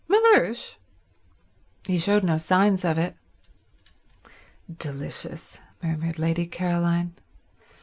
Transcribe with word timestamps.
"Mellersh? 0.09 0.77
He 1.85 1.99
showed 1.99 2.23
no 2.23 2.39
signs 2.39 2.83
of 2.83 2.97
it." 2.97 3.17
"Delicious," 4.79 5.59
murmured 5.83 6.17
Lady 6.17 6.47
Caroline. 6.47 7.13